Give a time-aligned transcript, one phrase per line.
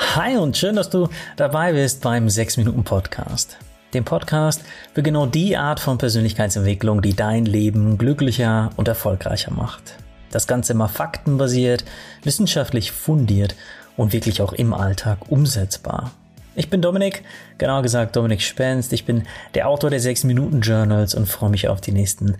[0.00, 3.58] Hi und schön, dass du dabei bist beim 6 Minuten Podcast.
[3.94, 9.98] Dem Podcast für genau die Art von Persönlichkeitsentwicklung, die dein Leben glücklicher und erfolgreicher macht.
[10.32, 11.84] Das Ganze immer faktenbasiert,
[12.24, 13.54] wissenschaftlich fundiert
[13.96, 16.10] und wirklich auch im Alltag umsetzbar.
[16.56, 17.22] Ich bin Dominik,
[17.58, 18.92] genauer gesagt Dominik Spenst.
[18.92, 22.38] Ich bin der Autor der 6 Minuten Journals und freue mich auf die nächsten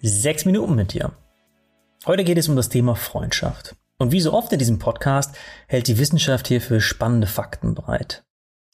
[0.00, 1.12] 6 Minuten mit dir.
[2.04, 3.76] Heute geht es um das Thema Freundschaft.
[4.02, 5.36] Und wie so oft in diesem Podcast
[5.68, 8.24] hält die Wissenschaft hierfür spannende Fakten bereit.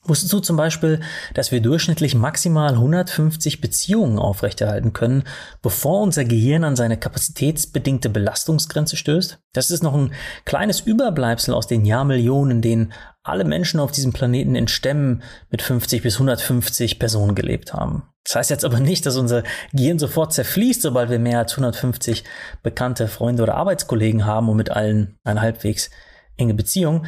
[0.05, 1.01] Wusstest du zum Beispiel,
[1.34, 5.24] dass wir durchschnittlich maximal 150 Beziehungen aufrechterhalten können,
[5.61, 9.38] bevor unser Gehirn an seine kapazitätsbedingte Belastungsgrenze stößt?
[9.52, 10.12] Das ist noch ein
[10.45, 15.62] kleines Überbleibsel aus den Jahrmillionen, in denen alle Menschen auf diesem Planeten in Stämmen mit
[15.62, 18.05] 50 bis 150 Personen gelebt haben.
[18.24, 22.24] Das heißt jetzt aber nicht, dass unser Gehirn sofort zerfließt, sobald wir mehr als 150
[22.62, 25.91] bekannte Freunde oder Arbeitskollegen haben und mit allen eine halbwegs
[26.37, 27.07] enge Beziehung.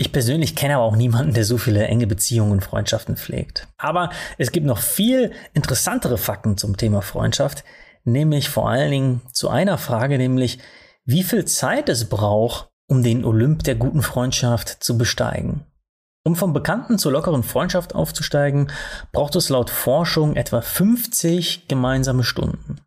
[0.00, 3.66] Ich persönlich kenne aber auch niemanden, der so viele enge Beziehungen und Freundschaften pflegt.
[3.78, 7.64] Aber es gibt noch viel interessantere Fakten zum Thema Freundschaft,
[8.04, 10.60] nämlich vor allen Dingen zu einer Frage, nämlich
[11.04, 15.66] wie viel Zeit es braucht, um den Olymp der guten Freundschaft zu besteigen.
[16.24, 18.70] Um vom Bekannten zur lockeren Freundschaft aufzusteigen,
[19.10, 22.80] braucht es laut Forschung etwa 50 gemeinsame Stunden.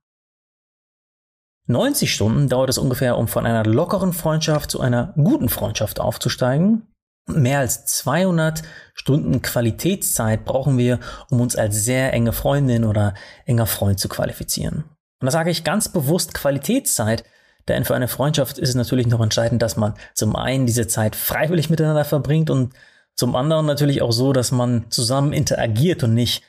[1.67, 6.87] 90 Stunden dauert es ungefähr, um von einer lockeren Freundschaft zu einer guten Freundschaft aufzusteigen.
[7.27, 13.13] Mehr als 200 Stunden Qualitätszeit brauchen wir, um uns als sehr enge Freundin oder
[13.45, 14.83] enger Freund zu qualifizieren.
[15.19, 17.23] Und da sage ich ganz bewusst Qualitätszeit,
[17.67, 21.15] denn für eine Freundschaft ist es natürlich noch entscheidend, dass man zum einen diese Zeit
[21.15, 22.73] freiwillig miteinander verbringt und
[23.15, 26.43] zum anderen natürlich auch so, dass man zusammen interagiert und nicht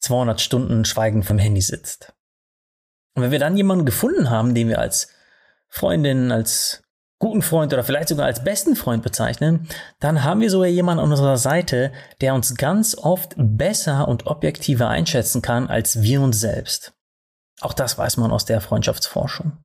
[0.00, 2.12] 200 Stunden schweigend vom Handy sitzt.
[3.14, 5.08] Und wenn wir dann jemanden gefunden haben, den wir als
[5.68, 6.82] Freundin, als
[7.18, 9.68] guten Freund oder vielleicht sogar als besten Freund bezeichnen,
[10.00, 14.88] dann haben wir sogar jemanden an unserer Seite, der uns ganz oft besser und objektiver
[14.88, 16.92] einschätzen kann als wir uns selbst.
[17.60, 19.58] Auch das weiß man aus der Freundschaftsforschung.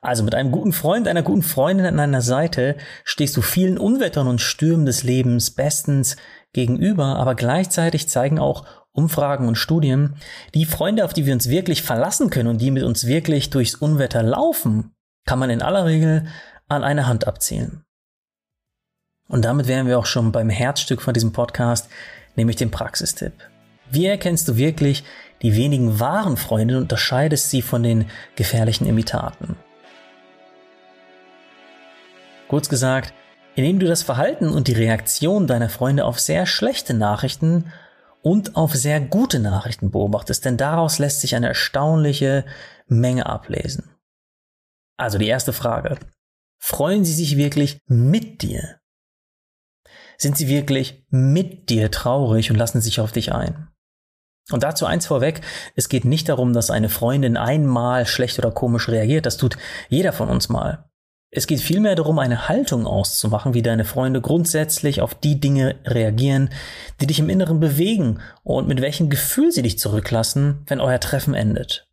[0.00, 4.26] Also mit einem guten Freund, einer guten Freundin an deiner Seite stehst du vielen Unwettern
[4.26, 6.16] und Stürmen des Lebens bestens
[6.52, 10.16] gegenüber, aber gleichzeitig zeigen auch Umfragen und Studien,
[10.54, 13.74] die Freunde, auf die wir uns wirklich verlassen können und die mit uns wirklich durchs
[13.74, 14.94] Unwetter laufen,
[15.26, 16.26] kann man in aller Regel
[16.68, 17.84] an eine Hand abzählen.
[19.28, 21.88] Und damit wären wir auch schon beim Herzstück von diesem Podcast,
[22.36, 23.32] nämlich dem Praxistipp.
[23.90, 25.04] Wie erkennst du wirklich
[25.42, 29.56] die wenigen wahren Freunde und unterscheidest sie von den gefährlichen Imitaten?
[32.48, 33.12] Kurz gesagt,
[33.56, 37.72] indem du das Verhalten und die Reaktion deiner Freunde auf sehr schlechte Nachrichten
[38.22, 42.44] und auf sehr gute Nachrichten beobachtest, denn daraus lässt sich eine erstaunliche
[42.86, 43.90] Menge ablesen.
[44.96, 45.98] Also die erste Frage.
[46.58, 48.80] Freuen sie sich wirklich mit dir?
[50.18, 53.68] Sind sie wirklich mit dir traurig und lassen sich auf dich ein?
[54.50, 55.40] Und dazu eins vorweg,
[55.74, 59.56] es geht nicht darum, dass eine Freundin einmal schlecht oder komisch reagiert, das tut
[59.88, 60.88] jeder von uns mal.
[61.30, 66.50] Es geht vielmehr darum, eine Haltung auszumachen, wie deine Freunde grundsätzlich auf die Dinge reagieren,
[67.00, 71.34] die dich im Inneren bewegen und mit welchem Gefühl sie dich zurücklassen, wenn euer Treffen
[71.34, 71.88] endet.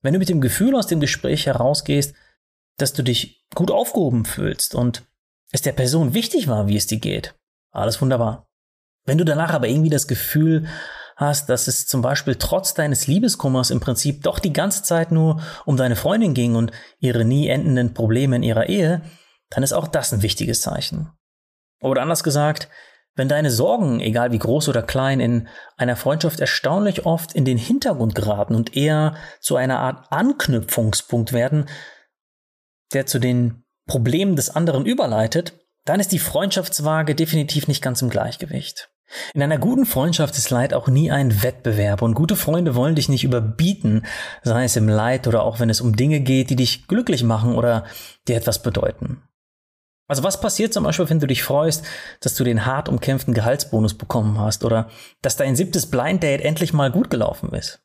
[0.00, 2.14] Wenn du mit dem Gefühl aus dem Gespräch herausgehst,
[2.78, 5.06] dass du dich gut aufgehoben fühlst und
[5.52, 7.34] es der Person wichtig war, wie es dir geht.
[7.70, 8.48] Alles wunderbar.
[9.04, 10.66] Wenn du danach aber irgendwie das Gefühl
[11.16, 15.42] hast, dass es zum Beispiel trotz deines Liebeskummers im Prinzip doch die ganze Zeit nur
[15.64, 19.02] um deine Freundin ging und ihre nie endenden Probleme in ihrer Ehe,
[19.50, 21.10] dann ist auch das ein wichtiges Zeichen.
[21.80, 22.68] Oder anders gesagt,
[23.14, 27.58] wenn deine Sorgen, egal wie groß oder klein, in einer Freundschaft erstaunlich oft in den
[27.58, 31.66] Hintergrund geraten und eher zu einer Art Anknüpfungspunkt werden,
[32.92, 35.54] der zu den Problemen des anderen überleitet,
[35.84, 38.90] dann ist die Freundschaftswaage definitiv nicht ganz im Gleichgewicht.
[39.32, 43.08] In einer guten Freundschaft ist Leid auch nie ein Wettbewerb und gute Freunde wollen dich
[43.08, 44.04] nicht überbieten,
[44.42, 47.54] sei es im Leid oder auch wenn es um Dinge geht, die dich glücklich machen
[47.54, 47.84] oder
[48.26, 49.22] dir etwas bedeuten.
[50.08, 51.84] Also was passiert zum Beispiel, wenn du dich freust,
[52.20, 54.88] dass du den hart umkämpften Gehaltsbonus bekommen hast oder
[55.22, 57.80] dass dein siebtes Blind Date endlich mal gut gelaufen ist?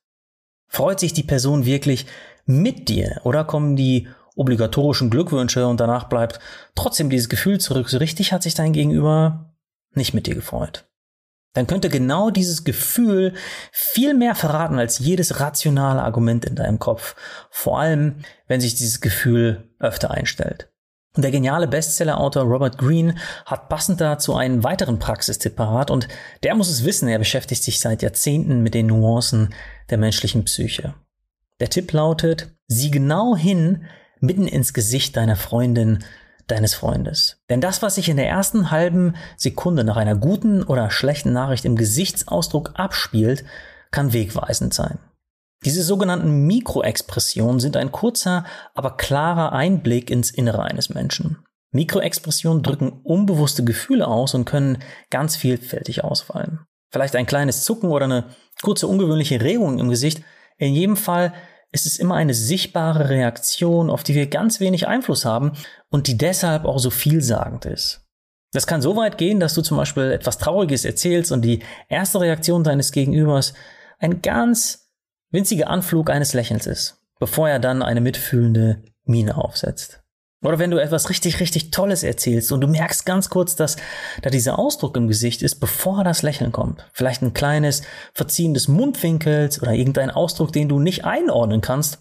[0.67, 2.05] Freut sich die Person wirklich
[2.45, 6.39] mit dir oder kommen die obligatorischen Glückwünsche und danach bleibt
[6.75, 9.53] trotzdem dieses Gefühl zurück, so richtig hat sich dein Gegenüber
[9.93, 10.85] nicht mit dir gefreut.
[11.53, 13.33] Dann könnte genau dieses Gefühl
[13.71, 17.15] viel mehr verraten als jedes rationale Argument in deinem Kopf.
[17.51, 20.69] Vor allem, wenn sich dieses Gefühl öfter einstellt.
[21.15, 23.13] Und der geniale Bestseller-Autor Robert Greene
[23.45, 26.07] hat passend dazu einen weiteren Praxistipp parat und
[26.41, 29.53] der muss es wissen, er beschäftigt sich seit Jahrzehnten mit den Nuancen
[29.91, 30.95] der menschlichen Psyche.
[31.59, 33.85] Der Tipp lautet, sieh genau hin,
[34.23, 35.99] mitten ins Gesicht deiner Freundin,
[36.47, 37.37] deines Freundes.
[37.49, 41.65] Denn das, was sich in der ersten halben Sekunde nach einer guten oder schlechten Nachricht
[41.65, 43.43] im Gesichtsausdruck abspielt,
[43.91, 44.97] kann wegweisend sein.
[45.65, 51.45] Diese sogenannten Mikroexpressionen sind ein kurzer, aber klarer Einblick ins Innere eines Menschen.
[51.71, 54.79] Mikroexpressionen drücken unbewusste Gefühle aus und können
[55.09, 56.59] ganz vielfältig ausfallen.
[56.91, 58.25] Vielleicht ein kleines Zucken oder eine
[58.61, 60.21] kurze ungewöhnliche Regung im Gesicht.
[60.57, 61.33] In jedem Fall
[61.73, 65.53] ist es immer eine sichtbare Reaktion, auf die wir ganz wenig Einfluss haben
[65.89, 68.05] und die deshalb auch so vielsagend ist.
[68.53, 72.21] Das kann so weit gehen, dass du zum Beispiel etwas Trauriges erzählst und die erste
[72.21, 73.55] Reaktion deines Gegenübers
[73.97, 74.91] ein ganz
[75.31, 80.02] winziger Anflug eines Lächelns ist, bevor er dann eine mitfühlende Miene aufsetzt.
[80.43, 83.77] Oder wenn du etwas richtig, richtig Tolles erzählst und du merkst ganz kurz, dass
[84.21, 86.85] da dieser Ausdruck im Gesicht ist, bevor das Lächeln kommt.
[86.91, 87.81] Vielleicht ein kleines
[88.13, 91.99] Verziehen des Mundwinkels oder irgendein Ausdruck, den du nicht einordnen kannst,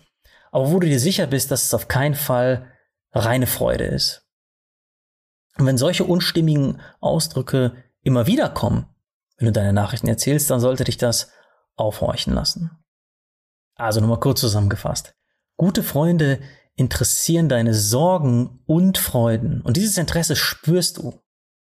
[0.50, 2.66] aber wo du dir sicher bist, dass es auf keinen Fall
[3.12, 4.26] reine Freude ist.
[5.58, 8.86] Und wenn solche unstimmigen Ausdrücke immer wieder kommen,
[9.36, 11.30] wenn du deine Nachrichten erzählst, dann sollte dich das
[11.76, 12.70] aufhorchen lassen.
[13.74, 15.14] Also nochmal kurz zusammengefasst.
[15.56, 16.40] Gute Freunde
[16.76, 19.60] interessieren deine Sorgen und Freuden.
[19.62, 21.22] Und dieses Interesse spürst du.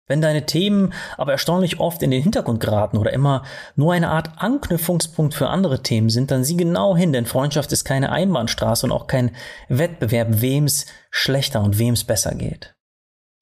[0.06, 3.42] Wenn deine Themen aber erstaunlich oft in den Hintergrund geraten oder immer
[3.74, 7.84] nur eine Art Anknüpfungspunkt für andere Themen sind, dann sieh genau hin, denn Freundschaft ist
[7.84, 9.34] keine Einbahnstraße und auch kein
[9.68, 12.74] Wettbewerb, wem's schlechter und wem's besser geht.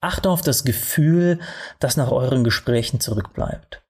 [0.01, 1.41] Achte auf das Gefühl,
[1.81, 3.83] das nach euren Gesprächen zurückbleibt.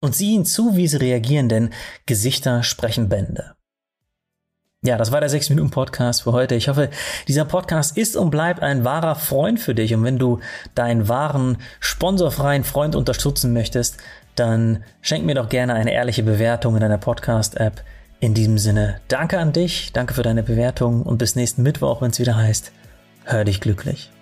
[0.00, 1.70] Und sieh ihnen zu, wie sie reagieren, denn
[2.04, 3.57] Gesichter sprechen Bände.
[4.84, 6.54] Ja, das war der 6-Minuten-Podcast für heute.
[6.54, 6.88] Ich hoffe,
[7.26, 9.92] dieser Podcast ist und bleibt ein wahrer Freund für dich.
[9.92, 10.38] Und wenn du
[10.76, 13.96] deinen wahren, sponsorfreien Freund unterstützen möchtest,
[14.36, 17.82] dann schenk mir doch gerne eine ehrliche Bewertung in deiner Podcast-App.
[18.20, 22.12] In diesem Sinne, danke an dich, danke für deine Bewertung und bis nächsten Mittwoch, wenn
[22.12, 22.70] es wieder heißt,
[23.24, 24.12] hör dich glücklich.